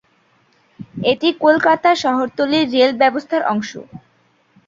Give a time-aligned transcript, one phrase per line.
[1.03, 3.71] এটি কলকাতা শহরতলি রেল ব্যবস্থার অংশ।